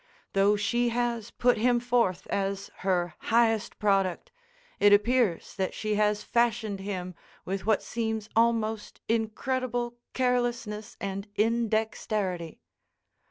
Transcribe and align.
Though 0.33 0.55
she 0.55 0.89
has 0.89 1.29
put 1.29 1.57
him 1.57 1.79
forth 1.79 2.25
as 2.31 2.71
her 2.77 3.13
highest 3.19 3.77
product, 3.77 4.31
it 4.79 4.91
appears 4.91 5.53
that 5.57 5.75
she 5.75 5.93
has 5.93 6.23
fashioned 6.23 6.79
him 6.79 7.13
with 7.45 7.67
what 7.67 7.83
seems 7.83 8.27
almost 8.35 8.99
incredible 9.07 9.99
carelessness 10.13 10.97
and 10.99 11.27
indexterity. 11.35 12.61